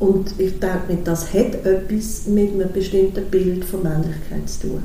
Und 0.00 0.32
ich 0.38 0.58
denke, 0.58 0.98
das 1.04 1.32
hat 1.32 1.64
etwas 1.66 2.26
mit 2.26 2.54
einem 2.54 2.72
bestimmten 2.72 3.24
Bild 3.26 3.64
von 3.64 3.82
Männlichkeit 3.82 4.48
zu 4.48 4.68
tun. 4.68 4.82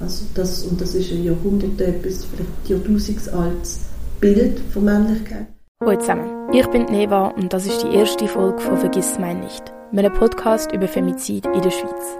Also 0.00 0.24
das, 0.34 0.64
und 0.64 0.80
das 0.80 0.94
ist 0.94 1.12
ein 1.12 1.24
Jahrhundert 1.24 1.80
etwas, 1.80 2.24
vielleicht 2.24 2.68
jahrtausendsaltes 2.68 3.80
Bild 4.20 4.60
von 4.72 4.84
Männlichkeit. 4.84 5.46
Hallo 5.80 5.96
zusammen, 5.98 6.52
ich 6.52 6.66
bin 6.68 6.86
Neva 6.86 7.28
und 7.28 7.52
das 7.52 7.66
ist 7.66 7.84
die 7.84 7.94
erste 7.94 8.26
Folge 8.26 8.58
von 8.58 8.76
«Vergiss 8.76 9.16
mein 9.20 9.40
nicht», 9.40 9.72
einem 9.92 10.12
Podcast 10.12 10.72
über 10.72 10.88
Femizid 10.88 11.46
in 11.46 11.62
der 11.62 11.70
Schweiz. 11.70 12.16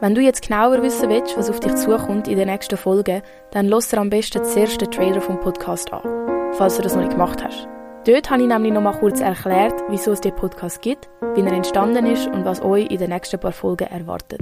Wenn 0.00 0.14
du 0.14 0.20
jetzt 0.20 0.46
genauer 0.46 0.82
wissen 0.82 1.08
willst, 1.08 1.36
was 1.36 1.50
auf 1.50 1.58
dich 1.58 1.74
zukommt 1.74 2.28
in 2.28 2.36
den 2.36 2.48
nächsten 2.48 2.76
Folgen, 2.76 3.22
dann 3.50 3.66
lass 3.66 3.88
dir 3.88 3.98
am 3.98 4.10
besten 4.10 4.42
den 4.42 4.90
Trailer 4.92 5.20
vom 5.20 5.40
Podcast 5.40 5.92
an, 5.92 6.02
falls 6.52 6.76
du 6.76 6.82
das 6.82 6.94
noch 6.94 7.02
nicht 7.02 7.12
gemacht 7.12 7.44
hast. 7.44 7.68
Dort 8.06 8.30
habe 8.30 8.42
ich 8.42 8.48
nämlich 8.48 8.72
noch 8.72 8.80
mal 8.80 8.98
kurz 8.98 9.20
erklärt, 9.20 9.74
wieso 9.90 10.12
es 10.12 10.22
den 10.22 10.34
Podcast 10.34 10.80
gibt, 10.80 11.10
wie 11.34 11.42
er 11.42 11.52
entstanden 11.52 12.06
ist 12.06 12.26
und 12.28 12.46
was 12.46 12.62
euch 12.62 12.90
in 12.90 12.98
den 12.98 13.10
nächsten 13.10 13.38
paar 13.38 13.52
Folgen 13.52 13.88
erwartet. 13.88 14.40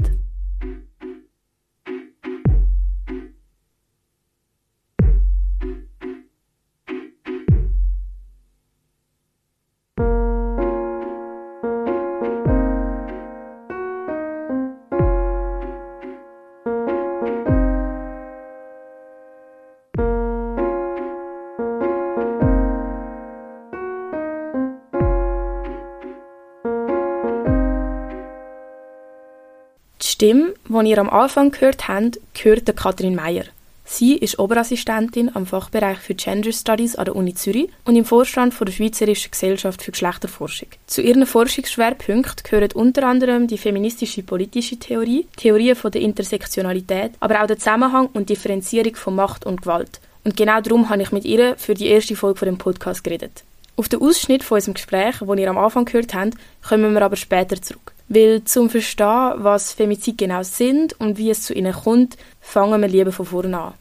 Stimme, 30.21 30.53
die 30.69 30.91
ihr 30.91 30.99
am 30.99 31.11
Anfang 31.11 31.53
gehört 31.53 31.87
habt, 31.87 32.19
gehört 32.35 32.77
Katrin 32.77 33.15
Meyer. 33.15 33.45
Sie 33.85 34.17
ist 34.17 34.41
Oberassistentin 34.41 35.31
am 35.37 35.47
Fachbereich 35.47 35.99
für 35.99 36.17
Gender 36.17 36.51
Studies 36.51 36.97
an 36.97 37.05
der 37.05 37.15
Uni 37.15 37.35
Zürich 37.35 37.71
und 37.85 37.95
im 37.95 38.05
Vorstand 38.05 38.53
der 38.61 38.73
Schweizerischen 38.73 39.31
Gesellschaft 39.31 39.81
für 39.81 39.93
Geschlechterforschung. 39.93 40.71
Zu 40.89 41.03
ihren 41.03 41.25
Forschungsschwerpunkten 41.25 42.43
gehören 42.43 42.73
unter 42.75 43.07
anderem 43.07 43.47
die 43.47 43.59
feministische 43.59 44.25
politische 44.25 44.77
Theorie, 44.77 45.29
Theorien 45.37 45.77
von 45.77 45.93
der 45.93 46.03
Intersektionalität, 46.03 47.13
aber 47.21 47.41
auch 47.41 47.47
der 47.47 47.59
Zusammenhang 47.59 48.09
und 48.13 48.29
Differenzierung 48.29 48.97
von 48.97 49.15
Macht 49.15 49.47
und 49.47 49.63
Gewalt. 49.63 50.01
Und 50.25 50.37
genau 50.37 50.61
darum 50.61 50.89
habe 50.89 51.03
ich 51.03 51.13
mit 51.13 51.27
ihr 51.27 51.55
für 51.57 51.75
die 51.75 51.87
erste 51.87 52.17
Folge 52.17 52.41
von 52.41 52.47
dem 52.47 52.59
Podcast 52.59 53.05
geredet. 53.05 53.45
Auf 53.77 53.89
den 53.89 54.03
Ausschnitt 54.03 54.43
von 54.43 54.57
unserem 54.57 54.75
Gespräch, 54.75 55.21
den 55.21 55.39
ihr 55.39 55.49
am 55.49 55.59
Anfang 55.59 55.85
gehört 55.85 56.13
habt, 56.13 56.35
kommen 56.69 56.93
wir 56.93 57.03
aber 57.03 57.15
später 57.15 57.63
zurück. 57.63 57.93
Weil 58.09 58.43
zum 58.45 58.71
Verstehen, 58.71 59.35
was 59.37 59.73
Femizid 59.73 60.17
genau 60.17 60.43
sind 60.43 60.99
und 60.99 61.19
wie 61.19 61.31
es 61.31 61.43
zu 61.43 61.53
ihnen 61.53 61.75
kommt, 61.75 62.17
fangen 62.41 62.81
wir 62.81 62.89
lieber 62.89 63.13
von 63.13 63.27
vorne 63.27 63.59
an. 63.59 63.75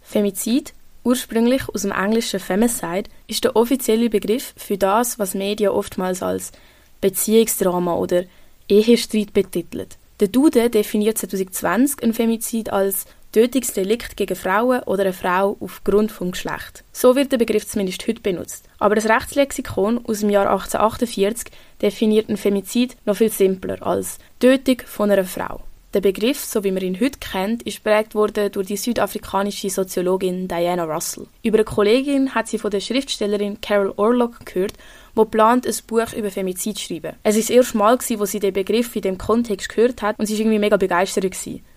Femizid 0.00 0.72
Ursprünglich 1.04 1.68
aus 1.68 1.82
dem 1.82 1.90
englischen 1.90 2.38
Femicide 2.38 3.10
ist 3.26 3.42
der 3.44 3.56
offizielle 3.56 4.08
Begriff 4.08 4.54
für 4.56 4.78
das, 4.78 5.18
was 5.18 5.34
Medien 5.34 5.70
oftmals 5.70 6.22
als 6.22 6.52
Beziehungsdrama 7.00 7.94
oder 7.94 8.24
Ehestreit 8.68 9.32
betiteln. 9.32 9.88
Der 10.20 10.28
Dude 10.28 10.70
definiert 10.70 11.18
2020 11.18 12.02
ein 12.04 12.14
Femizid 12.14 12.72
als 12.72 13.06
Tötungsdelikt 13.32 14.16
gegen 14.16 14.36
Frauen 14.36 14.82
oder 14.84 15.02
eine 15.02 15.12
Frau 15.12 15.56
aufgrund 15.58 16.12
vom 16.12 16.30
Geschlecht. 16.30 16.84
So 16.92 17.16
wird 17.16 17.32
der 17.32 17.38
Begriff 17.38 17.66
zumindest 17.66 18.06
heute 18.06 18.20
benutzt. 18.20 18.68
Aber 18.78 18.94
das 18.94 19.08
Rechtslexikon 19.08 20.04
aus 20.04 20.20
dem 20.20 20.30
Jahr 20.30 20.50
1848 20.50 21.50
definiert 21.80 22.28
ein 22.28 22.36
Femizid 22.36 22.96
noch 23.06 23.16
viel 23.16 23.32
simpler 23.32 23.84
als 23.84 24.18
Tötung 24.38 24.82
von 24.86 25.10
einer 25.10 25.24
Frau. 25.24 25.62
Der 25.94 26.00
Begriff, 26.00 26.42
so 26.42 26.64
wie 26.64 26.72
man 26.72 26.82
ihn 26.82 26.98
heute 26.98 27.18
kennt, 27.18 27.64
ist 27.64 27.84
prägt 27.84 28.14
worden 28.14 28.50
durch 28.50 28.66
die 28.66 28.78
südafrikanische 28.78 29.68
Soziologin 29.68 30.48
Diana 30.48 30.84
Russell. 30.84 31.26
Über 31.42 31.58
eine 31.58 31.64
Kollegin 31.64 32.34
hat 32.34 32.48
sie 32.48 32.56
von 32.56 32.70
der 32.70 32.80
Schriftstellerin 32.80 33.60
Carol 33.60 33.92
Orlock 33.96 34.46
gehört, 34.46 34.72
die 35.14 35.24
plant, 35.26 35.66
ein 35.66 35.74
Buch 35.86 36.14
über 36.14 36.30
Femizid 36.30 36.78
zu 36.78 36.86
schreiben. 36.86 37.16
Es 37.22 37.36
ist 37.36 37.50
das 37.50 37.56
erste 37.56 37.76
Mal, 37.76 37.98
wo 38.16 38.24
sie 38.24 38.40
den 38.40 38.54
Begriff 38.54 38.96
in 38.96 39.02
dem 39.02 39.18
Kontext 39.18 39.68
gehört 39.68 40.00
hat 40.00 40.18
und 40.18 40.24
sie 40.24 40.32
war 40.32 40.40
irgendwie 40.40 40.58
mega 40.58 40.78
begeistert. 40.78 41.26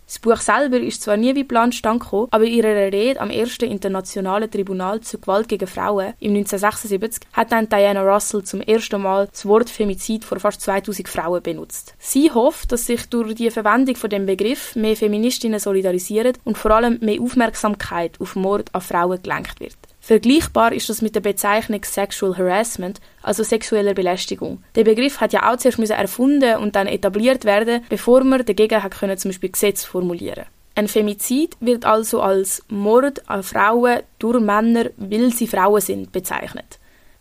Das 0.06 0.20
Buch 0.20 0.38
selber 0.38 0.80
ist 0.80 1.02
zwar 1.02 1.18
nie 1.18 1.34
wie 1.34 1.42
geplant 1.42 1.74
stand 1.74 2.06
aber 2.14 2.44
ihre 2.44 2.92
Rede 2.92 3.20
am 3.20 3.32
ersten 3.32 3.72
internationalen 3.72 4.52
Tribunal 4.52 5.02
zur 5.02 5.20
Gewalt 5.20 5.48
gegen 5.48 5.66
Frauen 5.66 6.14
im 6.20 6.36
1976 6.36 7.28
hat 7.34 7.52
dann 7.52 7.68
Diana 7.68 8.04
Russell 8.04 8.44
zum 8.44 8.62
ersten 8.62 9.02
Mal 9.02 9.28
das 9.32 9.48
Wort 9.48 9.70
Femizid 9.70 10.24
vor 10.24 10.40
fast 10.40 10.62
2000 10.62 11.10
Frauen 11.10 11.42
benutzt. 11.42 11.96
Sie 11.98 12.32
hofft, 12.32 12.72
dass 12.72 12.86
sich 12.86 13.08
durch 13.08 13.34
die 13.34 13.50
Verwendung 13.50 13.96
von 13.96 14.12
dem 14.12 14.28
Begriff 14.28 14.76
mehr 14.76 14.96
Feministinnen 14.96 15.60
solidarisieren 15.60 16.38
und 16.44 16.58
vor 16.58 16.72
allem 16.72 17.00
mehr 17.02 17.20
Aufmerksamkeit 17.20 18.22
auf 18.22 18.36
Mord 18.36 18.70
an 18.74 18.82
Frauen 18.82 19.22
gelenkt 19.24 19.60
wird. 19.60 19.78
Vergleichbar 20.06 20.72
ist 20.72 20.88
das 20.88 21.02
mit 21.02 21.16
der 21.16 21.22
Bezeichnung 21.22 21.84
Sexual 21.84 22.38
Harassment, 22.38 23.02
also 23.24 23.42
sexueller 23.42 23.96
Belästigung. 23.96 24.62
Der 24.76 24.84
Begriff 24.84 25.20
hat 25.20 25.34
ja 25.34 25.52
auch 25.52 25.58
zuerst 25.58 25.80
erfunden 25.80 26.58
und 26.58 26.76
dann 26.76 26.86
etabliert 26.86 27.44
werden, 27.44 27.84
bevor 27.90 28.24
man 28.24 28.46
dagegen 28.46 28.84
hat 28.84 29.00
können, 29.00 29.18
zum 29.18 29.30
Beispiel 29.30 29.50
Gesetz 29.50 29.84
formulieren. 29.84 30.46
Ein 30.76 30.88
Femizid 30.88 31.58
wird 31.60 31.86
also 31.86 32.22
als 32.22 32.62
Mord 32.68 33.28
an 33.28 33.42
Frauen 33.42 34.02
durch 34.20 34.40
Männer, 34.40 34.92
weil 34.98 35.34
sie 35.34 35.48
Frauen 35.48 35.82
sind, 35.82 36.12
bezeichnet. 36.12 36.78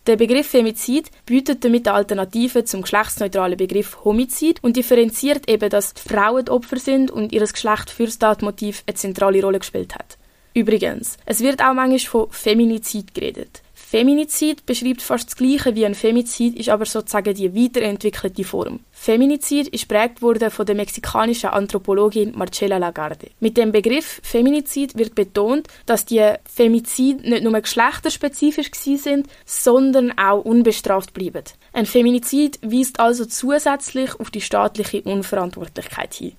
Der 0.06 0.16
Begriff 0.16 0.48
Femizid 0.48 1.10
bietet 1.24 1.64
damit 1.64 1.88
eine 1.88 1.96
Alternative 1.96 2.64
zum 2.64 2.82
geschlechtsneutralen 2.82 3.56
Begriff 3.56 4.04
Homizid 4.04 4.62
und 4.62 4.76
differenziert 4.76 5.48
eben, 5.48 5.70
dass 5.70 5.94
Frauen 5.96 6.50
Opfer 6.50 6.78
sind 6.78 7.10
und 7.10 7.32
ihr 7.32 7.46
Geschlecht 7.46 7.88
für 7.88 8.04
das 8.04 8.18
Tatmotiv 8.18 8.82
eine 8.86 8.94
zentrale 8.94 9.40
Rolle 9.40 9.60
gespielt 9.60 9.94
hat. 9.94 10.18
Übrigens, 10.54 11.18
es 11.26 11.40
wird 11.40 11.60
auch 11.60 11.74
manchmal 11.74 11.98
von 11.98 12.30
Feminizid 12.30 13.12
geredet. 13.12 13.60
Feminizid 13.94 14.66
beschreibt 14.66 15.02
fast 15.02 15.28
das 15.28 15.36
Gleiche 15.36 15.74
wie 15.76 15.86
ein 15.86 15.94
Femizid, 15.94 16.56
ist 16.58 16.68
aber 16.68 16.84
sozusagen 16.84 17.32
die 17.34 17.54
weiterentwickelte 17.54 18.42
Form. 18.42 18.80
Feminizid 18.90 19.68
ist 19.68 19.88
prägt 19.88 20.20
worden 20.20 20.50
von 20.50 20.66
der 20.66 20.74
mexikanischen 20.74 21.50
Anthropologin 21.50 22.32
Marcela 22.36 22.78
Lagarde. 22.78 23.28
Mit 23.38 23.56
dem 23.56 23.70
Begriff 23.70 24.20
Feminizid 24.24 24.98
wird 24.98 25.14
betont, 25.14 25.68
dass 25.86 26.06
die 26.06 26.24
Femizid 26.44 27.24
nicht 27.24 27.44
nur 27.44 27.60
geschlechterspezifisch 27.60 28.72
sind, 28.74 29.28
sondern 29.44 30.18
auch 30.18 30.44
unbestraft 30.44 31.14
bleiben. 31.14 31.44
Ein 31.72 31.86
Feminizid 31.86 32.58
weist 32.62 32.98
also 32.98 33.26
zusätzlich 33.26 34.18
auf 34.18 34.30
die 34.30 34.40
staatliche 34.40 35.02
Unverantwortlichkeit 35.02 36.14
hin. 36.14 36.32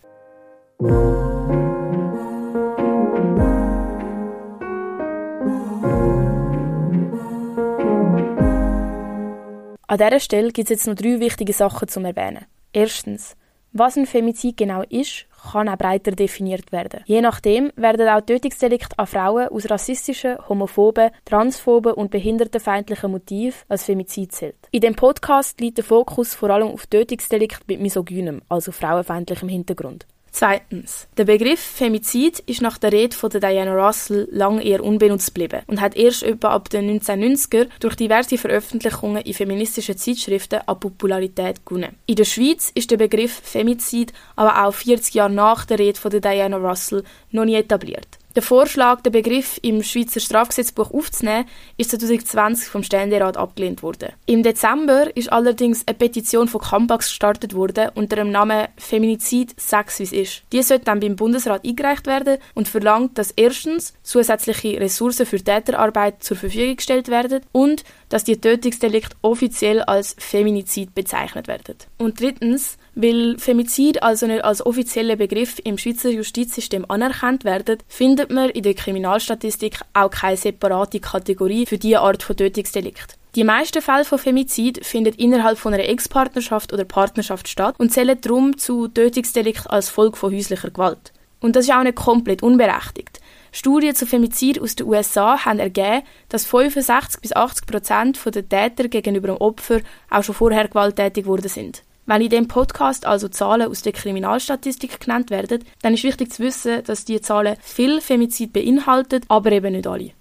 An 9.87 9.97
dieser 9.97 10.19
Stelle 10.19 10.51
gibt 10.51 10.69
es 10.69 10.77
jetzt 10.77 10.87
noch 10.87 10.95
drei 10.95 11.19
wichtige 11.19 11.53
Sachen 11.53 11.87
zu 11.87 11.99
erwähnen. 11.99 12.45
Erstens, 12.73 13.35
was 13.71 13.97
ein 13.97 14.05
Femizid 14.05 14.57
genau 14.57 14.83
ist, 14.89 15.25
kann 15.51 15.69
auch 15.69 15.77
breiter 15.77 16.11
definiert 16.11 16.71
werden. 16.71 17.01
Je 17.05 17.21
nachdem 17.21 17.71
werden 17.75 18.07
auch 18.07 18.21
Tötungsdelikte 18.21 18.97
an 18.97 19.05
Frauen 19.05 19.49
aus 19.49 19.69
rassistischen, 19.69 20.37
homophoben, 20.49 21.11
transphoben 21.25 21.93
und 21.93 22.09
behindertenfeindlichen 22.09 23.11
Motiven 23.11 23.59
als 23.67 23.83
Femizid 23.83 24.31
zählt. 24.31 24.55
In 24.71 24.81
dem 24.81 24.95
Podcast 24.95 25.59
liegt 25.59 25.77
der 25.77 25.83
Fokus 25.83 26.33
vor 26.33 26.49
allem 26.49 26.69
auf 26.69 26.87
Tötungsdelikte 26.87 27.65
mit 27.67 27.81
misogynem, 27.81 28.41
also 28.49 28.71
frauenfeindlichem 28.71 29.49
Hintergrund. 29.49 30.07
Zweitens. 30.37 31.07
Der 31.15 31.23
Begriff 31.23 31.61
Femizid 31.61 32.39
ist 32.39 32.61
nach 32.61 32.77
der 32.77 32.91
Rede 32.91 33.15
von 33.15 33.29
Diana 33.29 33.73
Russell 33.73 34.27
lange 34.29 34.65
eher 34.65 34.83
unbenutzt 34.83 35.33
geblieben 35.33 35.61
und 35.67 35.79
hat 35.79 35.95
erst 35.95 36.23
etwa 36.23 36.49
ab 36.49 36.69
den 36.69 36.99
1990er 36.99 37.69
durch 37.79 37.95
diverse 37.95 38.37
Veröffentlichungen 38.37 39.23
in 39.23 39.33
feministischen 39.33 39.95
Zeitschriften 39.95 40.59
an 40.65 40.77
Popularität 40.77 41.65
gewonnen. 41.65 41.95
In 42.05 42.17
der 42.17 42.25
Schweiz 42.25 42.69
ist 42.75 42.91
der 42.91 42.97
Begriff 42.97 43.31
Femizid 43.45 44.11
aber 44.35 44.65
auch 44.65 44.73
40 44.73 45.13
Jahre 45.13 45.31
nach 45.31 45.63
der 45.63 45.79
Rede 45.79 45.97
von 45.97 46.11
Diana 46.11 46.57
Russell 46.57 47.05
noch 47.31 47.45
nie 47.45 47.55
etabliert. 47.55 48.14
Der 48.35 48.43
Vorschlag, 48.43 48.99
den 48.99 49.13
Begriff 49.13 49.57
im 49.61 49.81
Schweizer 49.81 50.19
Strafgesetzbuch 50.19 50.93
aufzunehmen, 50.93 51.45
ist 51.77 51.91
2020 51.91 52.67
vom 52.67 52.83
Ständerat 52.83 53.37
abgelehnt 53.37 53.81
worden. 53.81 54.09
Im 54.25 54.43
Dezember 54.43 55.15
ist 55.15 55.31
allerdings 55.31 55.87
eine 55.87 55.97
Petition 55.97 56.49
von 56.49 56.59
Campax 56.59 57.07
gestartet 57.07 57.53
worden 57.53 57.91
unter 57.95 58.17
dem 58.17 58.31
Namen 58.31 58.67
Feminizid 58.75 59.57
Sex 59.57 59.99
wie 59.99 60.03
es 60.03 60.11
ist. 60.11 60.43
Die 60.51 60.61
sollte 60.63 60.83
dann 60.83 60.99
beim 60.99 61.15
Bundesrat 61.15 61.63
eingereicht 61.63 62.07
werden 62.07 62.39
und 62.55 62.67
verlangt, 62.67 63.17
dass 63.17 63.31
erstens 63.31 63.93
zusätzliche 64.03 64.81
Ressourcen 64.81 65.25
für 65.25 65.41
Täterarbeit 65.41 66.21
zur 66.21 66.35
Verfügung 66.35 66.75
gestellt 66.75 67.07
werden 67.07 67.39
und 67.53 67.85
dass 68.09 68.25
die 68.25 68.41
Tötungsdelikte 68.41 69.15
offiziell 69.21 69.81
als 69.81 70.13
Feminizid 70.19 70.93
bezeichnet 70.93 71.47
werden. 71.47 71.77
Und 71.97 72.19
drittens, 72.19 72.77
weil 72.95 73.37
Femizid 73.37 74.01
also 74.01 74.25
nicht 74.25 74.43
als 74.43 74.65
offizieller 74.65 75.17
Begriff 75.17 75.59
im 75.63 75.77
Schweizer 75.77 76.09
Justizsystem 76.09 76.85
anerkannt 76.89 77.43
wird, 77.43 77.83
findet 77.87 78.31
man 78.31 78.49
in 78.49 78.63
der 78.63 78.73
Kriminalstatistik 78.73 79.79
auch 79.93 80.09
keine 80.09 80.37
separate 80.37 80.99
Kategorie 80.99 81.65
für 81.65 81.77
diese 81.77 81.99
Art 81.99 82.23
von 82.23 82.37
Tötungsdelikt. 82.37 83.17
Die 83.35 83.43
meisten 83.43 83.81
Fälle 83.81 84.05
von 84.05 84.17
Femizid 84.17 84.85
finden 84.85 85.13
innerhalb 85.15 85.57
von 85.57 85.73
einer 85.73 85.83
Ex-Partnerschaft 85.83 86.71
oder 86.71 86.85
Partnerschaft 86.85 87.49
statt 87.49 87.75
und 87.77 87.91
zählen 87.91 88.17
darum 88.21 88.57
zu 88.57 88.87
Tötungsdelikt 88.87 89.69
als 89.69 89.89
Folge 89.89 90.15
von 90.15 90.33
häuslicher 90.33 90.71
Gewalt. 90.71 91.11
Und 91.41 91.57
das 91.57 91.65
ist 91.65 91.73
auch 91.73 91.83
nicht 91.83 91.97
komplett 91.97 92.41
unberechtigt. 92.43 93.19
Studien 93.51 93.93
zu 93.93 94.05
Femizid 94.05 94.61
aus 94.61 94.75
den 94.75 94.87
USA 94.87 95.45
haben 95.45 95.59
ergeben, 95.59 96.03
dass 96.29 96.45
65 96.45 97.21
bis 97.21 97.35
80 97.35 97.65
Prozent 97.65 98.19
der 98.25 98.47
Täter 98.47 98.87
gegenüber 98.87 99.27
dem 99.27 99.37
Opfer 99.37 99.81
auch 100.09 100.23
schon 100.23 100.35
vorher 100.35 100.67
gewalttätig 100.67 101.25
geworden 101.25 101.49
sind. 101.49 101.83
Wenn 102.07 102.21
in 102.21 102.29
dem 102.29 102.47
Podcast 102.47 103.05
also 103.05 103.27
Zahlen 103.29 103.67
aus 103.67 103.81
der 103.81 103.93
Kriminalstatistik 103.93 104.99
genannt 104.99 105.31
werden, 105.31 105.63
dann 105.81 105.95
ist 105.95 106.03
wichtig 106.03 106.31
zu 106.31 106.43
wissen, 106.43 106.83
dass 106.83 107.05
diese 107.05 107.21
Zahlen 107.21 107.57
viel 107.61 107.99
Femizid 107.99 108.53
beinhalten, 108.53 109.21
aber 109.27 109.51
eben 109.51 109.73
nicht 109.73 109.87
alle. 109.87 110.11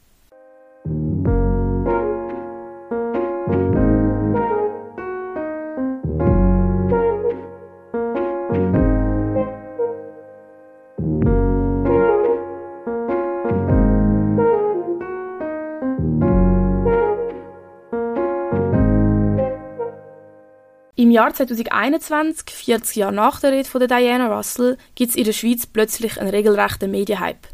Im 21.04 21.10
Jahr 21.10 21.34
2021, 21.34 22.48
40 22.48 22.96
Jahre 22.96 23.12
nach 23.12 23.38
der 23.38 23.52
Rede 23.52 23.68
von 23.68 23.86
Diana 23.86 24.34
Russell, 24.34 24.78
gibt 24.94 25.10
es 25.10 25.16
in 25.16 25.24
der 25.24 25.34
Schweiz 25.34 25.66
plötzlich 25.66 26.18
einen 26.18 26.30
regelrechten 26.30 26.90
Medienhype. 26.90 27.46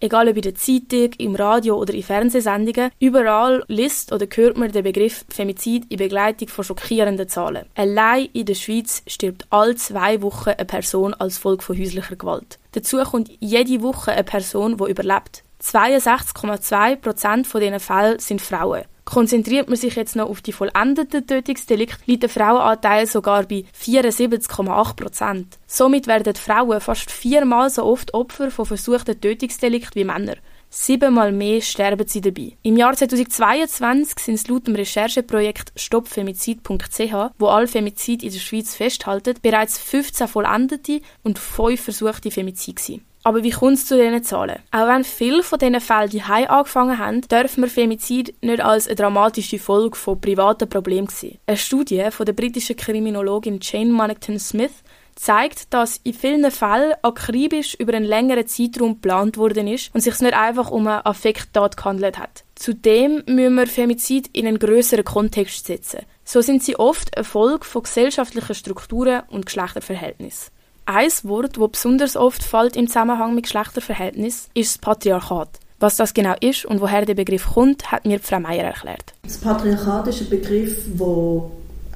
Egal 0.00 0.28
ob 0.28 0.34
in 0.34 0.42
der 0.42 0.56
Zeitung, 0.56 1.12
im 1.18 1.36
Radio 1.36 1.76
oder 1.76 1.94
in 1.94 2.02
Fernsehsendungen, 2.02 2.90
überall 2.98 3.62
liest 3.68 4.10
oder 4.10 4.26
hört 4.34 4.58
man 4.58 4.72
den 4.72 4.82
Begriff 4.82 5.24
Femizid 5.28 5.84
in 5.88 5.98
Begleitung 5.98 6.48
von 6.48 6.64
schockierenden 6.64 7.28
Zahlen. 7.28 7.66
Allein 7.76 8.28
in 8.32 8.44
der 8.44 8.54
Schweiz 8.54 9.04
stirbt 9.06 9.46
alle 9.50 9.76
zwei 9.76 10.20
Wochen 10.20 10.50
eine 10.50 10.64
Person 10.64 11.14
als 11.14 11.38
Folge 11.38 11.62
von 11.62 11.78
häuslicher 11.78 12.16
Gewalt. 12.16 12.58
Dazu 12.72 12.96
kommt 13.04 13.30
jede 13.38 13.82
Woche 13.82 14.10
eine 14.10 14.24
Person, 14.24 14.78
die 14.78 14.90
überlebt. 14.90 15.44
62,2 15.62 16.96
Prozent 16.96 17.46
von 17.46 17.60
diesen 17.60 17.78
Fällen 17.78 18.18
sind 18.18 18.42
Frauen. 18.42 18.82
Konzentriert 19.06 19.68
man 19.68 19.76
sich 19.76 19.94
jetzt 19.94 20.16
noch 20.16 20.28
auf 20.28 20.42
die 20.42 20.52
vollendeten 20.52 21.24
Tötungsdelikte, 21.24 22.02
liegt 22.06 22.24
der 22.24 22.28
Frauenanteil 22.28 23.06
sogar 23.06 23.44
bei 23.44 23.64
74,8 23.80 24.96
Prozent. 24.96 25.58
Somit 25.68 26.08
werden 26.08 26.34
Frauen 26.34 26.80
fast 26.80 27.12
viermal 27.12 27.70
so 27.70 27.84
oft 27.84 28.12
Opfer 28.14 28.50
von 28.50 28.66
versuchten 28.66 29.18
Tötungsdelikten 29.20 29.94
wie 29.94 30.04
Männer. 30.04 30.34
Siebenmal 30.70 31.30
mehr 31.30 31.60
sterben 31.60 32.08
sie 32.08 32.20
dabei. 32.20 32.56
Im 32.62 32.76
Jahr 32.76 32.94
2022 32.94 34.18
sind 34.18 34.34
es 34.34 34.48
laut 34.48 34.66
dem 34.66 34.74
Rechercheprojekt 34.74 35.72
stoppfemizid.ch, 35.76 37.30
wo 37.38 37.46
alle 37.46 37.68
Femizid 37.68 38.24
in 38.24 38.32
der 38.32 38.40
Schweiz 38.40 38.74
festhalten, 38.74 39.36
bereits 39.40 39.78
15 39.78 40.26
vollendete 40.26 41.00
und 41.22 41.38
5 41.38 41.80
versuchte 41.80 42.32
Femizid 42.32 42.76
gewesen. 42.76 43.04
Aber 43.26 43.42
wie 43.42 43.50
kommt 43.50 43.72
es 43.72 43.86
zu 43.86 43.96
diesen 43.96 44.22
Zahlen? 44.22 44.60
Auch 44.70 44.86
wenn 44.86 45.02
viele 45.02 45.42
von 45.42 45.58
diesen 45.58 45.80
Fällen 45.80 46.10
die 46.10 46.22
angefangen 46.22 46.96
haben, 46.96 47.22
dürfen 47.22 47.64
wir 47.64 47.68
Femizid 47.68 48.32
nicht 48.40 48.60
als 48.60 48.86
eine 48.86 48.94
dramatische 48.94 49.58
Folge 49.58 49.96
von 49.96 50.20
privaten 50.20 50.68
Problemen 50.68 51.08
sehen. 51.08 51.38
Eine 51.44 51.56
Studie 51.56 52.06
von 52.12 52.24
der 52.24 52.34
britischen 52.34 52.76
Kriminologin 52.76 53.58
Jane 53.60 53.90
Monaghan 53.90 54.38
Smith 54.38 54.70
zeigt, 55.16 55.74
dass 55.74 55.96
in 56.04 56.14
vielen 56.14 56.48
Fällen 56.52 56.94
akribisch 57.02 57.74
über 57.74 57.94
einen 57.94 58.04
längeren 58.04 58.46
Zeitraum 58.46 58.92
geplant 58.92 59.38
worden 59.38 59.66
ist 59.66 59.92
und 59.92 60.02
sich 60.02 60.20
nicht 60.20 60.34
einfach 60.34 60.70
um 60.70 60.86
eine 60.86 61.04
Affekttat 61.04 61.76
gehandelt 61.76 62.20
hat. 62.20 62.44
Zudem 62.54 63.24
müssen 63.26 63.56
wir 63.56 63.66
Femizid 63.66 64.30
in 64.34 64.46
einen 64.46 64.60
größeren 64.60 65.04
Kontext 65.04 65.66
setzen. 65.66 66.02
So 66.22 66.42
sind 66.42 66.62
sie 66.62 66.78
oft 66.78 67.16
eine 67.16 67.24
Folge 67.24 67.64
von 67.64 67.82
gesellschaftlichen 67.82 68.54
Strukturen 68.54 69.24
und 69.30 69.46
Geschlechterverhältnissen. 69.46 70.54
Ein 70.88 71.10
Wort, 71.24 71.56
das 71.56 71.70
besonders 71.72 72.16
oft 72.16 72.44
fällt 72.44 72.76
im 72.76 72.86
Zusammenhang 72.86 73.34
mit 73.34 73.42
Geschlechterverhältnis, 73.42 74.48
ist 74.54 74.70
das 74.70 74.78
Patriarchat. 74.78 75.58
Was 75.80 75.96
das 75.96 76.14
genau 76.14 76.34
ist 76.40 76.64
und 76.64 76.80
woher 76.80 77.04
der 77.04 77.16
Begriff 77.16 77.44
kommt, 77.54 77.90
hat 77.90 78.06
mir 78.06 78.20
Frau 78.20 78.38
Meier 78.38 78.66
erklärt. 78.66 79.12
Das 79.24 79.36
Patriarchat 79.38 80.06
ist 80.06 80.20
ein 80.20 80.30
Begriff, 80.30 80.84
der 80.94 81.42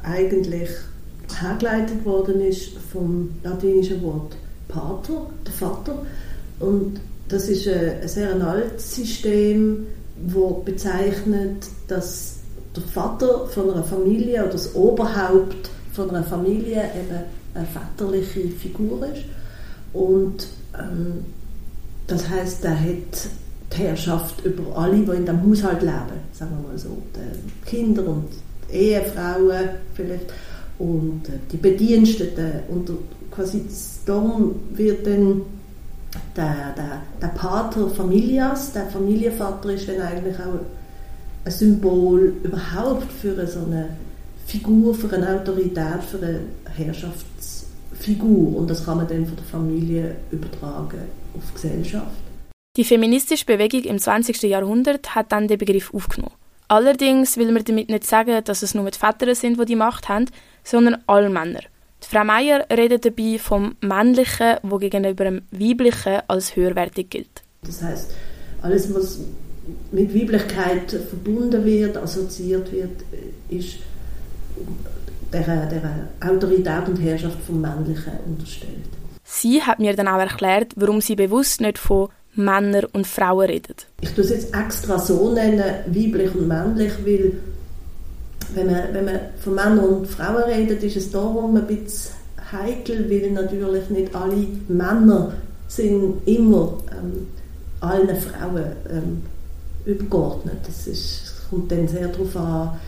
eigentlich 0.02 0.70
hergeleitet 1.40 2.04
worden 2.04 2.40
ist 2.40 2.72
vom 2.92 3.30
latinischen 3.44 4.02
Wort 4.02 4.34
Pater, 4.66 5.26
der 5.46 5.52
Vater. 5.52 5.94
Und 6.58 7.00
das 7.28 7.48
ist 7.48 7.68
ein 7.68 8.08
sehr 8.08 8.34
altes 8.44 8.96
System, 8.96 9.86
das 10.16 10.64
bezeichnet, 10.64 11.68
dass 11.86 12.38
der 12.74 12.82
Vater 12.82 13.46
von 13.46 13.70
einer 13.70 13.84
Familie 13.84 14.42
oder 14.42 14.52
das 14.52 14.74
Oberhaupt 14.74 15.70
von 15.92 16.10
einer 16.10 16.24
Familie 16.24 16.90
eben 16.96 17.39
eine 17.54 17.66
väterliche 17.66 18.48
Figur 18.48 19.06
ist. 19.06 19.24
Und 19.92 20.48
ähm, 20.78 21.24
das 22.06 22.28
heißt, 22.28 22.64
er 22.64 22.78
hat 22.78 23.28
die 23.72 23.76
Herrschaft 23.76 24.44
über 24.44 24.76
alle, 24.76 24.98
die 24.98 25.12
in 25.12 25.26
dem 25.26 25.42
Haushalt 25.48 25.82
leben, 25.82 26.20
sagen 26.32 26.56
wir 26.60 26.70
mal 26.70 26.78
so, 26.78 26.98
die 27.14 27.70
Kinder 27.70 28.06
und 28.06 28.26
die 28.68 28.76
Ehefrauen 28.76 29.68
vielleicht. 29.94 30.32
Und 30.78 31.28
äh, 31.28 31.32
die 31.52 31.56
Bediensteten. 31.56 32.52
Und 32.68 32.90
quasi 33.30 33.64
darum 34.06 34.54
wird 34.72 35.06
dann 35.06 35.42
der, 36.36 36.74
der, 36.76 37.02
der 37.20 37.28
Pater 37.28 37.88
Familias, 37.90 38.72
der 38.72 38.86
Familienvater 38.86 39.70
ist 39.70 39.88
dann 39.88 40.00
eigentlich 40.00 40.36
auch 40.38 40.60
ein 41.44 41.52
Symbol 41.52 42.34
überhaupt 42.42 43.10
für 43.12 43.46
so 43.46 43.60
eine 43.60 43.90
Figur, 44.50 44.94
für 44.94 45.14
eine 45.14 45.40
Autorität, 45.40 46.02
für 46.10 46.18
eine 46.18 46.40
Herrschaftsfigur. 46.76 48.56
Und 48.56 48.68
das 48.68 48.84
kann 48.84 48.96
man 48.96 49.06
dann 49.06 49.24
von 49.24 49.36
der 49.36 49.44
Familie 49.44 50.16
übertragen 50.32 51.02
auf 51.36 51.42
die 51.48 51.54
Gesellschaft. 51.54 52.10
Die 52.76 52.84
feministische 52.84 53.46
Bewegung 53.46 53.82
im 53.84 53.98
20. 53.98 54.42
Jahrhundert 54.42 55.14
hat 55.14 55.30
dann 55.30 55.46
den 55.46 55.58
Begriff 55.58 55.94
aufgenommen. 55.94 56.34
Allerdings 56.66 57.36
will 57.36 57.52
man 57.52 57.64
damit 57.64 57.90
nicht 57.90 58.04
sagen, 58.04 58.42
dass 58.44 58.62
es 58.62 58.74
nur 58.74 58.90
die 58.90 58.98
Väter 58.98 59.34
sind, 59.34 59.60
die 59.60 59.64
die 59.66 59.76
Macht 59.76 60.08
haben, 60.08 60.26
sondern 60.64 60.98
alle 61.06 61.30
Männer. 61.30 61.60
Die 62.02 62.08
Frau 62.08 62.24
Meier 62.24 62.66
redet 62.70 63.04
dabei 63.04 63.38
vom 63.38 63.76
Männlichen, 63.80 64.56
wo 64.62 64.78
gegenüber 64.78 65.24
dem 65.24 65.42
Weiblichen 65.50 66.22
als 66.26 66.56
höherwertig 66.56 67.10
gilt. 67.10 67.42
Das 67.62 67.82
heißt, 67.82 68.12
alles, 68.62 68.92
was 68.94 69.20
mit 69.92 70.14
Weiblichkeit 70.14 70.90
verbunden 70.90 71.64
wird, 71.64 71.96
assoziiert 71.96 72.72
wird, 72.72 73.02
ist 73.48 73.78
der, 75.32 75.66
der 75.66 76.08
Autorität 76.28 76.88
und 76.88 76.96
Herrschaft 76.96 77.40
vom 77.46 77.60
Männlichen 77.60 78.12
unterstellt. 78.26 78.88
Sie 79.24 79.62
hat 79.62 79.78
mir 79.78 79.94
dann 79.94 80.08
auch 80.08 80.18
erklärt, 80.18 80.72
warum 80.76 81.00
sie 81.00 81.14
bewusst 81.14 81.60
nicht 81.60 81.78
von 81.78 82.08
Männer 82.34 82.82
und 82.92 83.06
Frauen 83.06 83.46
redet. 83.46 83.86
Ich 84.00 84.12
tue 84.12 84.24
es 84.24 84.30
jetzt 84.30 84.54
extra 84.54 84.98
so 84.98 85.32
nennen, 85.32 85.62
weiblich 85.86 86.34
und 86.34 86.48
männlich, 86.48 86.92
weil 87.04 87.32
wenn 88.54 88.66
man, 88.66 88.82
wenn 88.92 89.04
man 89.04 89.20
von 89.42 89.54
Männern 89.54 89.78
und 89.78 90.06
Frauen 90.08 90.42
redet, 90.44 90.82
ist 90.82 90.96
es 90.96 91.10
darum 91.10 91.56
ein 91.56 91.66
bisschen 91.66 92.14
heikel, 92.50 93.08
weil 93.08 93.30
natürlich 93.30 93.88
nicht 93.90 94.14
alle 94.14 94.46
Männer 94.68 95.32
sind 95.68 96.26
immer 96.26 96.78
ähm, 96.90 97.28
allen 97.80 98.16
Frauen 98.16 98.64
ähm, 98.90 99.22
übergeordnet. 99.84 100.58
Das 100.66 100.86
ist, 100.86 101.48
kommt 101.48 101.70
dann 101.70 101.86
sehr 101.86 102.08
darauf 102.08 102.36
an, 102.36 102.80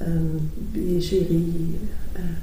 ähm, 0.00 0.50
ist 0.98 1.12
ihre, 1.12 1.34
äh, 1.34 2.36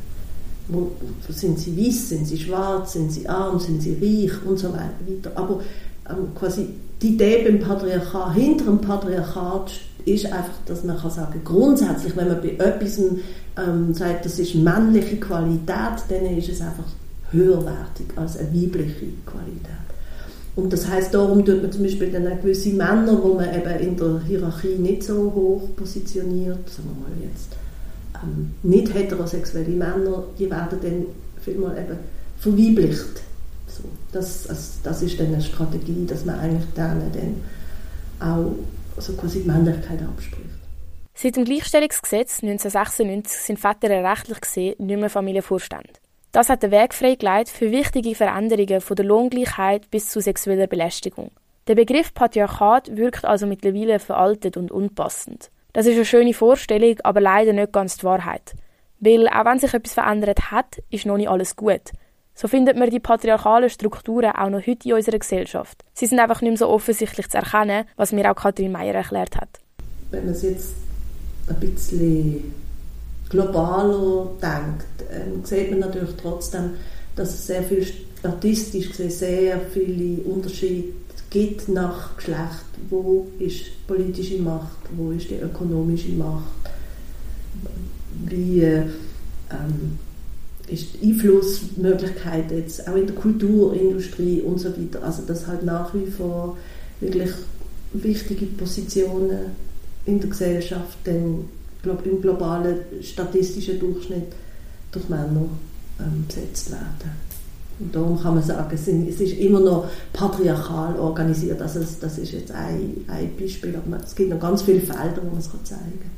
wo, 0.68 0.92
sind 1.30 1.60
sie 1.60 1.78
weiß, 1.78 2.10
sind 2.10 2.28
sie 2.28 2.40
schwarz, 2.40 2.94
sind 2.94 3.12
sie 3.12 3.28
arm, 3.28 3.60
sind 3.60 3.82
sie 3.82 3.94
reich 3.94 4.46
und 4.46 4.58
so 4.58 4.74
weiter. 4.74 5.32
Aber 5.36 5.62
ähm, 6.10 6.34
quasi 6.36 6.68
die 7.02 7.10
Idee 7.10 7.44
beim 7.44 7.60
Patriarchat, 7.60 8.34
hinter 8.34 8.66
dem 8.66 8.80
Patriarchat 8.80 9.72
ist 10.06 10.26
einfach, 10.26 10.54
dass 10.66 10.84
man 10.84 10.98
kann 10.98 11.12
sagen, 11.12 11.42
grundsätzlich, 11.44 12.16
wenn 12.16 12.28
man 12.28 12.42
bei 12.42 12.52
etwas 12.52 13.00
ähm, 13.00 13.94
sagt, 13.94 14.26
das 14.26 14.40
ist 14.40 14.56
männliche 14.56 15.18
Qualität, 15.18 16.04
dann 16.10 16.38
ist 16.38 16.50
es 16.50 16.62
einfach 16.62 16.86
höherwertig 17.32 18.08
als 18.16 18.38
eine 18.38 18.50
weibliche 18.54 19.08
Qualität. 19.26 19.86
Und 20.56 20.72
das 20.72 20.88
heißt, 20.88 21.14
darum 21.14 21.44
tut 21.44 21.62
man 21.62 21.72
zum 21.72 21.84
Beispiel 21.84 22.12
dann 22.12 22.28
auch 22.28 22.42
gewisse 22.42 22.70
Männer, 22.70 23.20
wo 23.22 23.34
man 23.34 23.54
eben 23.54 23.80
in 23.80 23.98
der 23.98 24.22
Hierarchie 24.26 24.76
nicht 24.78 25.04
so 25.04 25.16
hoch 25.34 25.70
positioniert, 25.76 26.70
sagen 26.70 26.90
wir 26.90 27.10
mal 27.10 27.30
jetzt, 27.30 27.56
ähm, 28.24 28.54
nicht 28.64 28.94
heterosexuelle 28.94 29.70
Männer, 29.70 30.24
die 30.40 30.50
werden 30.50 30.80
dann 30.82 31.06
vielmal 31.44 31.78
eben 31.78 31.98
verweiblicht. 32.40 33.22
So, 33.68 33.84
das, 34.14 34.48
also, 34.48 34.62
das 34.84 35.02
ist 35.02 35.20
dann 35.20 35.28
eine 35.28 35.42
Strategie, 35.42 36.06
dass 36.08 36.24
man 36.24 36.40
eigentlich 36.40 36.66
denen 36.78 37.42
dann 38.20 38.30
auch 38.30 39.02
so 39.02 39.14
quasi 39.14 39.42
die 39.42 39.48
Männlichkeit 39.50 40.02
abspricht. 40.02 40.46
Seit 41.14 41.36
dem 41.36 41.46
Gleichstellungsgesetz 41.46 42.44
1996 42.44 43.42
sind 43.42 43.60
Väter 43.60 43.90
rechtlich 43.90 44.42
gesehen 44.42 44.76
nicht 44.78 45.00
mehr 45.00 45.10
Familienvorstände. 45.10 46.05
Das 46.36 46.50
hat 46.50 46.64
den 46.64 46.72
Weg 46.72 46.94
freigelegt 46.94 47.48
für 47.48 47.72
wichtige 47.72 48.14
Veränderungen 48.14 48.82
von 48.82 48.98
der 48.98 49.06
Lohngleichheit 49.06 49.90
bis 49.90 50.10
zu 50.10 50.20
sexueller 50.20 50.68
Belästigung. 50.68 51.32
Der 51.68 51.76
Begriff 51.76 52.14
Patriarchat 52.14 52.98
wirkt 52.98 53.24
also 53.24 53.48
mittlerweile 53.48 54.00
veraltet 54.00 54.58
und 54.58 54.70
unpassend. 54.70 55.50
Das 55.72 55.86
ist 55.86 55.96
eine 55.96 56.04
schöne 56.04 56.34
Vorstellung, 56.34 56.98
aber 57.06 57.22
leider 57.22 57.54
nicht 57.54 57.72
ganz 57.72 57.96
die 57.96 58.04
Wahrheit. 58.04 58.54
Weil 59.00 59.30
auch 59.30 59.46
wenn 59.46 59.60
sich 59.60 59.74
etwas 59.74 59.94
verändert 59.94 60.52
hat, 60.52 60.82
ist 60.90 61.06
noch 61.06 61.16
nicht 61.16 61.30
alles 61.30 61.56
gut. 61.56 61.94
So 62.34 62.50
findet 62.50 62.78
man 62.78 62.90
die 62.90 63.00
patriarchalen 63.00 63.70
Strukturen 63.70 64.32
auch 64.32 64.50
noch 64.50 64.68
heute 64.68 64.90
in 64.90 64.96
unserer 64.96 65.20
Gesellschaft. 65.20 65.86
Sie 65.94 66.06
sind 66.06 66.20
einfach 66.20 66.42
nicht 66.42 66.52
mehr 66.52 66.58
so 66.58 66.68
offensichtlich 66.68 67.30
zu 67.30 67.38
erkennen, 67.38 67.86
was 67.96 68.12
mir 68.12 68.30
auch 68.30 68.36
Katrin 68.36 68.74
Meyer 68.74 68.94
erklärt 68.94 69.38
hat. 69.38 69.62
Wenn 70.12 70.26
man 70.26 70.34
es 70.34 70.42
jetzt 70.42 70.76
ein 71.48 71.62
bisschen 71.62 72.65
globaler 73.36 74.32
denkt, 74.42 74.86
ähm, 75.12 75.44
sieht 75.44 75.72
man 75.72 75.80
natürlich 75.80 76.16
trotzdem, 76.22 76.72
dass 77.16 77.30
es 77.30 77.48
sehr 77.48 77.64
viel 77.64 77.86
statistisch 78.20 78.90
gesehen 78.90 79.12
sehr 79.12 79.62
viele 79.72 80.24
Unterschiede 80.24 80.94
gibt 81.30 81.70
nach 81.70 82.16
Geschlecht. 82.18 82.66
Wo 82.90 83.28
ist 83.40 83.86
politische 83.88 84.42
Macht, 84.42 84.78
wo 84.96 85.12
ist 85.12 85.30
die 85.30 85.36
ökonomische 85.36 86.12
Macht, 86.12 86.44
wie 88.26 88.62
ähm, 88.62 90.00
ist 90.68 90.88
die 90.94 91.10
Einflussmöglichkeit 91.10 92.52
jetzt 92.52 92.88
auch 92.88 92.96
in 92.96 93.06
der 93.06 93.16
Kulturindustrie 93.16 94.42
und 94.42 94.60
so 94.60 94.70
weiter. 94.70 95.04
Also 95.04 95.24
dass 95.24 95.46
halt 95.46 95.64
nach 95.64 95.94
wie 95.94 96.08
vor 96.08 96.58
wirklich 97.00 97.32
wichtige 97.94 98.46
Positionen 98.48 99.52
in 100.06 100.20
der 100.20 100.30
Gesellschaft 100.30 100.98
dann 101.04 101.46
im 101.86 102.22
globalen 102.22 102.80
statistischen 103.02 103.80
Durchschnitt 103.80 104.34
durch 104.92 105.10
Männer 105.10 105.48
ähm, 106.00 106.26
besetzt 106.28 106.72
werden. 106.72 107.26
Und 107.80 107.94
darum 107.94 108.22
kann 108.22 108.36
man 108.36 108.44
sagen, 108.44 108.70
es 108.74 108.88
ist 108.88 109.38
immer 109.38 109.60
noch 109.60 109.90
patriarchal 110.14 110.98
organisiert. 110.98 111.62
Also 111.62 111.80
das 111.80 112.18
ist 112.18 112.32
jetzt 112.32 112.52
ein, 112.52 113.06
ein 113.08 113.36
Beispiel, 113.38 113.76
aber 113.76 114.02
es 114.02 114.16
gibt 114.16 114.30
noch 114.30 114.40
ganz 114.40 114.62
viele 114.62 114.80
Felder, 114.80 115.22
wo 115.22 115.30
man 115.30 115.40
es 115.40 115.50
zeigen 115.64 116.00
kann. 116.00 116.12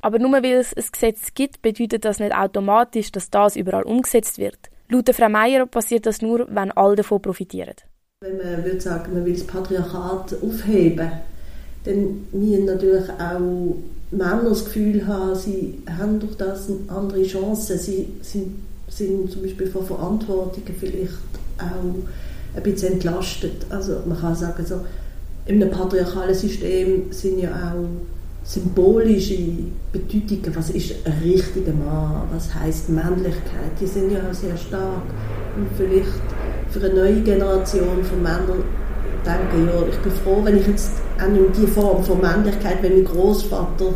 Aber 0.00 0.18
nur 0.18 0.32
weil 0.32 0.44
es 0.44 0.72
ein 0.74 0.84
Gesetz 0.90 1.34
gibt, 1.34 1.62
bedeutet 1.62 2.04
das 2.04 2.18
nicht 2.18 2.34
automatisch, 2.34 3.12
dass 3.12 3.28
das 3.28 3.56
überall 3.56 3.82
umgesetzt 3.82 4.38
wird. 4.38 4.58
Laut 4.88 5.12
Frau 5.12 5.28
Meier 5.28 5.66
passiert 5.66 6.06
das 6.06 6.22
nur, 6.22 6.46
wenn 6.48 6.70
alle 6.70 6.96
davon 6.96 7.20
profitieren. 7.20 7.74
Wenn 8.20 8.36
man 8.38 8.64
würde 8.64 8.80
sagen, 8.80 9.12
man 9.12 9.24
will 9.24 9.34
das 9.34 9.46
Patriarchat 9.46 10.36
aufheben, 10.42 11.10
dann 11.86 12.26
müssen 12.32 12.66
natürlich 12.66 13.08
auch 13.10 13.76
Männer 14.10 14.50
das 14.50 14.64
Gefühl 14.64 15.06
haben, 15.06 15.34
sie 15.34 15.78
haben 15.98 16.20
durch 16.20 16.36
das 16.36 16.68
eine 16.68 16.78
andere 16.96 17.22
Chancen. 17.22 17.78
Sie 17.78 18.08
sind, 18.22 18.56
sind 18.88 19.30
zum 19.30 19.42
Beispiel 19.42 19.68
von 19.68 19.84
Verantwortungen 19.84 20.74
vielleicht 20.78 21.12
auch 21.58 22.56
ein 22.56 22.62
bisschen 22.62 22.94
entlastet. 22.94 23.66
Also 23.70 24.00
man 24.06 24.18
kann 24.18 24.34
sagen, 24.34 24.64
so, 24.66 24.80
in 25.46 25.62
einem 25.62 25.70
patriarchalen 25.70 26.34
System 26.34 27.04
sind 27.10 27.38
ja 27.38 27.50
auch 27.50 27.88
symbolische 28.44 29.38
Bedeutungen, 29.92 30.54
was 30.54 30.70
ist 30.70 30.94
ein 31.04 31.20
richtiger 31.24 31.72
Mann, 31.72 32.22
was 32.32 32.52
heißt 32.54 32.88
Männlichkeit, 32.88 33.72
die 33.80 33.86
sind 33.86 34.12
ja 34.12 34.20
auch 34.28 34.34
sehr 34.34 34.56
stark. 34.56 35.02
Und 35.56 35.68
vielleicht 35.76 36.06
für 36.70 36.80
eine 36.80 36.94
neue 36.94 37.22
Generation 37.22 38.04
von 38.04 38.22
Männern 38.22 38.64
denken, 39.26 39.66
ja, 39.66 39.86
ich 39.88 39.98
bin 39.98 40.12
froh, 40.12 40.40
wenn 40.42 40.58
ich 40.58 40.66
jetzt 40.66 40.92
auch 41.22 41.28
nicht 41.28 41.56
die 41.56 41.66
Form 41.66 42.02
von 42.04 42.20
Männlichkeit, 42.20 42.82
wenn 42.82 42.94
mein 42.94 43.04
Großvater 43.04 43.92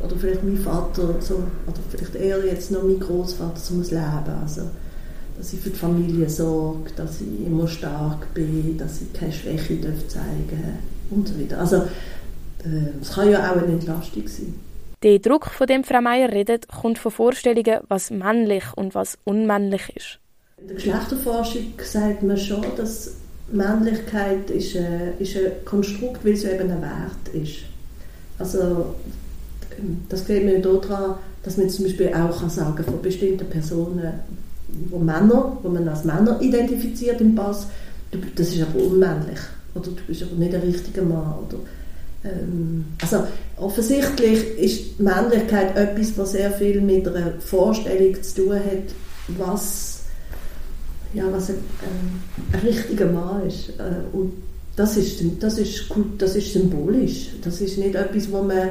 oder 0.00 0.16
vielleicht 0.18 0.42
mein 0.42 0.58
Vater, 0.58 1.14
so, 1.20 1.34
oder 1.66 1.78
vielleicht 1.88 2.14
eher 2.16 2.44
jetzt 2.44 2.70
noch 2.70 2.82
mein 2.82 2.98
Großvater, 2.98 3.58
so 3.58 3.74
muss 3.74 3.90
leben. 3.90 4.02
Also, 4.42 4.62
dass 5.38 5.52
ich 5.52 5.60
für 5.60 5.70
die 5.70 5.78
Familie 5.78 6.28
sorge, 6.28 6.90
dass 6.96 7.20
ich 7.20 7.46
immer 7.46 7.66
stark 7.68 8.32
bin, 8.34 8.76
dass 8.76 9.00
ich 9.00 9.12
keine 9.12 9.32
Schwäche 9.32 9.76
darf 9.76 10.06
zeigen 10.08 10.78
und 11.10 11.28
so 11.28 11.40
weiter. 11.40 11.58
Also, 11.60 11.82
es 13.00 13.10
äh, 13.10 13.14
kann 13.14 13.30
ja 13.30 13.50
auch 13.50 13.56
eine 13.56 13.72
Entlastung 13.72 14.26
sein. 14.28 14.54
Der 15.02 15.18
Druck, 15.18 15.46
von 15.46 15.66
dem 15.66 15.82
Frau 15.82 16.00
Meier 16.00 16.30
redet, 16.30 16.68
kommt 16.68 16.98
von 16.98 17.10
Vorstellungen, 17.10 17.80
was 17.88 18.10
männlich 18.10 18.64
und 18.76 18.94
was 18.94 19.18
unmännlich 19.24 19.96
ist. 19.96 20.18
In 20.58 20.68
der 20.68 20.76
Geschlechterforschung 20.76 21.72
sagt 21.82 22.22
man 22.22 22.36
schon, 22.36 22.64
dass 22.76 23.16
Männlichkeit 23.52 24.50
ist 24.50 24.76
ein, 24.76 24.84
äh, 24.84 25.22
ist 25.22 25.36
ein 25.36 25.64
Konstrukt, 25.64 26.24
weil 26.24 26.32
es 26.32 26.44
eben 26.44 26.70
ein 26.70 26.82
Wert 26.82 27.34
ist. 27.34 27.58
Also 28.38 28.94
das 30.08 30.26
geht 30.26 30.44
mir 30.44 30.60
daran, 30.60 31.16
dass 31.42 31.56
man 31.56 31.68
zum 31.70 31.84
Beispiel 31.84 32.08
auch 32.08 32.40
kann 32.40 32.50
sagen 32.50 32.84
von 32.84 33.02
bestimmten 33.02 33.48
Personen, 33.48 34.12
wo 34.90 34.98
Männer, 34.98 35.56
wo 35.62 35.68
man 35.68 35.88
als 35.88 36.04
Männer 36.04 36.40
identifiziert 36.40 37.20
im 37.20 37.34
Pass, 37.34 37.66
das 38.36 38.48
ist 38.48 38.62
aber 38.62 38.84
unmännlich 38.84 39.38
oder 39.74 39.90
du 39.90 40.02
bist 40.06 40.22
aber 40.22 40.34
nicht 40.34 40.52
der 40.52 40.62
richtige 40.62 41.02
Mann 41.02 41.34
oder 41.46 41.58
ähm, 42.24 42.84
also 43.00 43.24
offensichtlich 43.56 44.58
ist 44.58 45.00
Männlichkeit 45.00 45.76
etwas, 45.76 46.16
was 46.16 46.32
sehr 46.32 46.50
viel 46.52 46.80
mit 46.80 47.08
einer 47.08 47.32
Vorstellung 47.40 48.22
zu 48.22 48.42
tun 48.42 48.54
hat, 48.54 48.94
was 49.38 49.91
ja, 51.14 51.24
was 51.30 51.50
ein, 51.50 51.56
ein, 51.82 52.22
ein 52.52 52.66
richtiger 52.66 53.06
Mann 53.06 53.46
ist. 53.46 53.70
Äh, 53.70 54.16
und 54.16 54.32
das 54.76 54.96
ist, 54.96 55.22
das, 55.40 55.58
ist, 55.58 55.84
das 56.18 56.36
ist 56.36 56.52
symbolisch. 56.52 57.30
Das 57.42 57.60
ist 57.60 57.78
nicht 57.78 57.94
etwas, 57.94 58.30
wo 58.32 58.42
man 58.42 58.70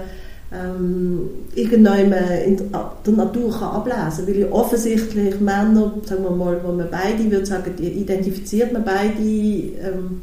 ähm, 0.51 1.29
irgendwann 1.55 1.99
in 1.99 2.57
der 2.57 3.13
Natur 3.13 3.51
kann 3.51 3.69
ablesen 3.69 4.25
kann. 4.25 4.27
Weil 4.27 4.39
ja 4.39 4.51
offensichtlich 4.51 5.39
Männer, 5.39 5.93
sagen 6.03 6.23
wir 6.23 6.31
mal, 6.31 6.59
wo 6.63 6.71
man 6.71 6.89
beide, 6.89 7.29
würde 7.29 7.45
sagen, 7.45 7.73
identifiziert 7.77 8.73
man 8.73 8.83
beide 8.83 9.21
ähm, 9.21 10.21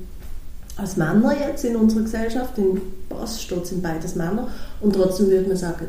als 0.76 0.96
Männer 0.96 1.34
jetzt 1.48 1.64
in 1.64 1.76
unserer 1.76 2.02
Gesellschaft. 2.02 2.58
In 2.58 2.80
Bass 3.08 3.40
steht 3.40 3.66
sind 3.66 3.82
beides 3.82 4.16
Männer. 4.16 4.48
Und 4.80 4.94
trotzdem 4.94 5.28
würde 5.28 5.48
man 5.48 5.56
sagen, 5.56 5.86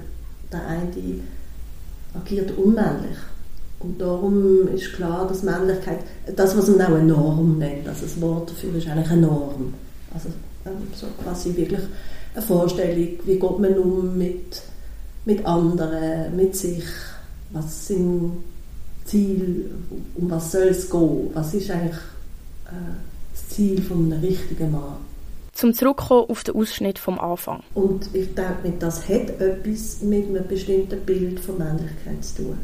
der 0.52 0.66
eine 0.68 0.90
agiert 2.16 2.52
unmännlich. 2.58 3.18
Und 3.80 4.00
darum 4.00 4.68
ist 4.76 4.94
klar, 4.94 5.26
dass 5.28 5.44
Männlichkeit, 5.44 6.00
das 6.36 6.58
was 6.58 6.68
man 6.68 6.82
auch 6.82 6.96
eine 6.96 7.04
Norm 7.04 7.58
nennt, 7.58 7.88
also 7.88 8.02
das 8.02 8.20
Wort 8.20 8.50
dafür 8.50 8.76
ist 8.76 8.88
eigentlich 8.88 9.10
eine 9.10 9.22
Norm. 9.22 9.74
Also 10.14 10.30
ähm, 10.66 10.88
so 10.94 11.08
quasi 11.24 11.56
wirklich 11.56 11.82
eine 12.34 12.46
Vorstellung, 12.46 13.08
wie 13.24 13.40
geht 13.40 13.60
man 13.60 13.78
um 13.78 14.18
mit, 14.18 14.62
mit 15.26 15.46
anderen, 15.46 16.36
mit 16.36 16.56
sich, 16.56 16.84
was 17.52 17.88
sind 17.88 18.44
Ziele, 19.06 19.66
um 20.16 20.30
was 20.30 20.52
soll 20.52 20.68
es 20.68 20.90
gehen, 20.90 21.30
was 21.34 21.54
ist 21.54 21.72
eigentlich 21.72 21.96
äh, 22.66 22.94
das 23.34 23.50
Ziel 23.50 23.82
von 23.82 24.12
einem 24.12 24.22
richtigen 24.22 24.72
Mann. 24.72 24.98
Zum 25.54 25.74
Zurückkommen 25.74 26.30
auf 26.30 26.44
den 26.44 26.56
Ausschnitt 26.56 27.00
vom 27.00 27.18
Anfang. 27.18 27.64
Und 27.74 28.10
ich 28.14 28.34
denke, 28.36 28.74
das 28.80 29.08
hat 29.10 29.42
etwas 29.42 30.02
mit 30.02 30.28
einem 30.28 30.48
bestimmten 30.48 31.00
Bild 31.02 31.40
von 31.40 31.58
Männlichkeit 31.58 32.24
zu 32.24 32.44
tun. 32.44 32.58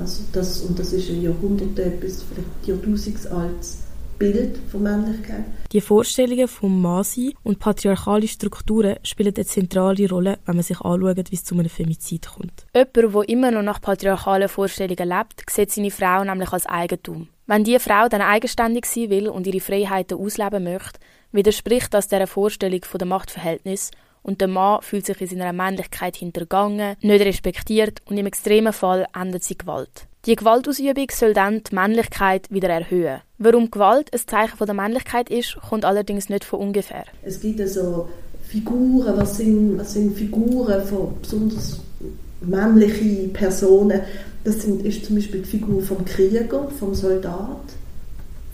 Also 0.00 0.22
das, 0.32 0.62
und 0.62 0.78
das 0.78 0.94
ist 0.94 1.10
ein 1.10 1.22
Jahrhunderte 1.22 1.90
bis 2.00 2.22
vielleicht 2.22 2.66
Jahrtausendsaltes 2.66 3.82
Bild 4.18 4.58
von 4.70 4.82
Männlichkeit. 4.82 5.44
Die 5.72 5.80
Vorstellungen 5.80 6.48
vom 6.48 6.80
Mannsein 6.80 7.32
und 7.42 7.58
patriarchale 7.58 8.28
Strukturen 8.28 8.96
spielen 9.02 9.34
eine 9.34 9.46
zentrale 9.46 10.08
Rolle, 10.08 10.38
wenn 10.44 10.56
man 10.56 10.62
sich 10.62 10.80
anschaut, 10.80 11.30
wie 11.30 11.34
es 11.34 11.44
zu 11.44 11.54
einem 11.54 11.68
Femizid 11.68 12.28
kommt. 12.28 12.66
Jemand, 12.74 12.96
der 12.96 13.28
immer 13.28 13.50
noch 13.50 13.62
nach 13.62 13.80
patriarchalen 13.80 14.48
Vorstellungen 14.48 15.08
lebt, 15.08 15.44
sieht 15.50 15.70
seine 15.70 15.90
Frau 15.90 16.24
nämlich 16.24 16.52
als 16.52 16.66
Eigentum. 16.66 17.28
Wenn 17.46 17.64
diese 17.64 17.80
Frau 17.80 18.08
dann 18.08 18.20
eigenständig 18.22 18.86
sein 18.86 19.10
will 19.10 19.28
und 19.28 19.46
ihre 19.46 19.60
Freiheiten 19.60 20.18
ausleben 20.18 20.64
möchte, 20.64 21.00
widerspricht 21.32 21.92
das 21.92 22.08
dieser 22.08 22.26
Vorstellung 22.26 22.84
von 22.84 22.98
der 22.98 23.08
Machtverhältnis 23.08 23.90
und 24.22 24.40
der 24.40 24.48
Mann 24.48 24.82
fühlt 24.82 25.06
sich 25.06 25.20
in 25.20 25.26
seiner 25.26 25.52
Männlichkeit 25.52 26.16
hintergangen, 26.16 26.96
nicht 27.00 27.24
respektiert 27.24 28.00
und 28.06 28.16
im 28.16 28.26
extremen 28.26 28.72
Fall 28.72 29.06
endet 29.14 29.44
sie 29.44 29.56
Gewalt. 29.56 30.06
Die 30.26 30.36
Gewaltausübung 30.36 31.06
soll 31.10 31.32
dann 31.32 31.62
die 31.62 31.74
Männlichkeit 31.74 32.50
wieder 32.50 32.68
erhöhen. 32.68 33.22
Warum 33.38 33.70
Gewalt 33.70 34.12
ein 34.12 34.20
Zeichen 34.26 34.58
von 34.58 34.66
der 34.66 34.74
Männlichkeit 34.74 35.30
ist, 35.30 35.56
kommt 35.68 35.86
allerdings 35.86 36.28
nicht 36.28 36.44
von 36.44 36.60
ungefähr. 36.60 37.04
Es 37.22 37.40
gibt 37.40 37.58
also 37.58 38.08
Figuren, 38.42 39.16
was 39.16 39.38
sind, 39.38 39.78
was 39.78 39.94
sind 39.94 40.14
Figuren 40.14 40.84
von 40.84 41.18
besonders 41.22 41.80
männlichen 42.42 43.32
Personen? 43.32 44.02
Das 44.44 44.60
sind, 44.60 44.84
ist 44.84 45.06
zum 45.06 45.16
Beispiel 45.16 45.40
die 45.40 45.48
Figur 45.48 45.80
vom 45.82 46.04
Krieger, 46.04 46.68
vom 46.78 46.94
Soldat, 46.94 47.62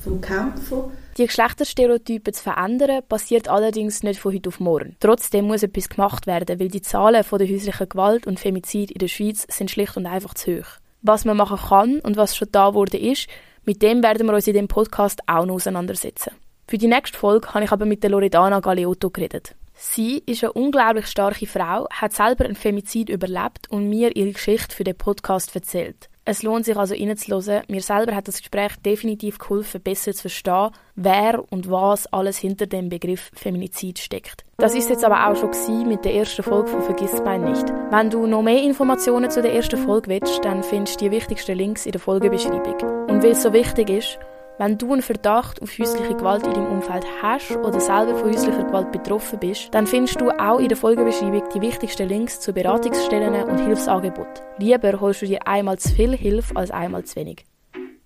vom 0.07 0.21
Kämpfer. 0.21 0.91
Die 1.17 1.27
Geschlechterstereotypen 1.27 2.33
zu 2.33 2.43
verändern, 2.43 3.03
passiert 3.09 3.49
allerdings 3.49 4.03
nicht 4.03 4.21
von 4.21 4.35
heute 4.35 4.49
auf 4.49 4.61
morgen. 4.61 4.97
Trotzdem 5.01 5.47
muss 5.47 5.63
etwas 5.63 5.89
gemacht 5.89 6.27
werden, 6.27 6.61
weil 6.61 6.69
die 6.69 6.83
Zahlen 6.83 7.25
von 7.25 7.39
der 7.39 7.49
häuslichen 7.49 7.89
Gewalt 7.89 8.27
und 8.27 8.39
Femizid 8.39 8.91
in 8.91 8.99
der 8.99 9.09
Schweiz 9.09 9.47
sind 9.51 9.71
schlicht 9.71 9.97
und 9.97 10.07
einfach 10.07 10.35
zu 10.35 10.59
hoch. 10.59 10.67
Was 11.03 11.25
man 11.25 11.37
machen 11.37 11.59
kann 11.59 12.01
und 12.01 12.17
was 12.17 12.37
schon 12.37 12.49
da 12.53 12.75
wurde 12.75 12.99
ist, 12.99 13.29
mit 13.65 13.83
dem 13.83 14.03
werden 14.03 14.27
wir 14.27 14.35
uns 14.35 14.47
in 14.47 14.55
dem 14.55 14.69
Podcast 14.69 15.21
auch 15.27 15.47
noch 15.47 15.55
auseinandersetzen. 15.55 16.33
Für 16.69 16.79
die 16.79 16.89
nächste 16.89 17.19
Folge 17.19 17.53
habe 17.55 17.65
ich 17.65 17.73
aber 17.73 17.87
mit 17.87 18.03
der 18.03 18.11
Loredana 18.11 18.61
Galeotto 18.61 19.11
geredet. 19.11 19.55
Sie 19.75 20.23
ist 20.27 20.43
eine 20.43 20.53
unglaublich 20.53 21.07
starke 21.07 21.47
Frau, 21.47 21.87
hat 21.91 22.13
selber 22.13 22.45
ein 22.45 22.57
Femizid 22.57 23.09
überlebt 23.09 23.71
und 23.71 23.89
mir 23.89 24.17
ihre 24.17 24.33
Geschichte 24.33 24.75
für 24.75 24.85
den 24.85 24.97
Podcast 24.97 25.55
erzählt. 25.55 26.09
Es 26.29 26.43
lohnt 26.43 26.65
sich 26.65 26.77
also 26.77 26.93
reinzuhören. 26.93 27.63
Mir 27.69 27.81
selber 27.81 28.17
hat 28.17 28.27
das 28.27 28.39
Gespräch 28.39 28.73
definitiv 28.85 29.39
geholfen, 29.39 29.81
besser 29.81 30.13
zu 30.13 30.23
verstehen, 30.23 30.71
wer 30.97 31.41
und 31.53 31.71
was 31.71 32.13
alles 32.13 32.37
hinter 32.37 32.67
dem 32.67 32.89
Begriff 32.89 33.31
Feminizid 33.33 34.01
steckt. 34.01 34.45
Das 34.57 34.75
ist 34.75 34.91
jetzt 34.91 35.05
aber 35.05 35.29
auch 35.29 35.37
schon 35.37 35.87
mit 35.87 36.05
der 36.05 36.15
ersten 36.15 36.43
Folge 36.43 36.67
von 36.69 36.83
Vergiss 36.83 37.23
mein 37.25 37.45
nicht. 37.45 37.73
Wenn 37.91 38.11
du 38.11 38.27
noch 38.27 38.43
mehr 38.43 38.61
Informationen 38.61 39.31
zu 39.31 39.41
der 39.41 39.55
ersten 39.55 39.79
Folge 39.79 40.11
willst, 40.11 40.45
dann 40.45 40.65
findest 40.65 41.01
du 41.01 41.05
die 41.05 41.13
wichtigsten 41.13 41.57
Links 41.57 41.87
in 41.87 41.93
der 41.93 42.01
Folgebeschreibung. 42.01 43.07
Und 43.07 43.23
weil 43.23 43.31
es 43.31 43.43
so 43.45 43.53
wichtig 43.53 43.89
ist, 43.89 44.19
wenn 44.59 44.79
du 44.79 44.93
einen 44.93 45.03
Verdacht 45.03 45.61
auf 45.61 45.71
häusliche 45.79 46.15
Gewalt 46.15 46.47
in 46.47 46.55
deinem 46.55 46.67
Umfeld 46.67 47.05
hast 47.23 47.57
oder 47.57 47.81
selber 47.81 48.17
von 48.17 48.31
häuslicher 48.31 48.65
Gewalt 48.65 48.93
betroffen 48.93 49.39
bist, 49.39 49.69
dann 49.73 49.87
findest 49.87 50.21
du 50.21 50.31
auch 50.31 50.59
in 50.59 50.69
der 50.69 50.77
Folgebeschreibung 50.77 51.43
die 51.55 51.61
wichtigsten 51.61 52.09
Links 52.09 52.41
zu 52.41 52.53
Beratungsstellen 52.53 53.45
und 53.45 53.59
Hilfsangeboten. 53.59 54.43
Lieber 54.59 55.01
holst 55.01 55.23
du 55.23 55.27
dir 55.27 55.47
einmal 55.47 55.79
zu 55.79 55.91
viel 55.91 56.17
Hilfe 56.17 56.57
als 56.57 56.71
einmal 56.71 57.05
zu 57.05 57.17
wenig. 57.17 57.45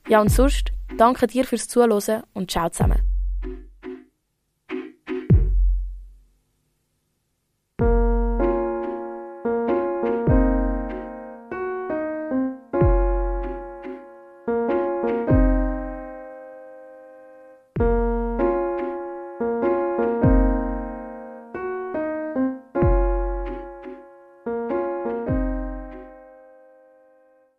Ja 0.08 0.20
und 0.20 0.30
sonst, 0.30 0.72
danke 0.96 1.26
dir 1.26 1.44
fürs 1.44 1.68
Zuhören 1.68 2.22
und 2.34 2.50
ciao 2.50 2.68
zusammen. 2.68 3.09